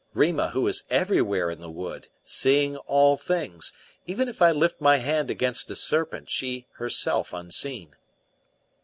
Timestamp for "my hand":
4.81-5.29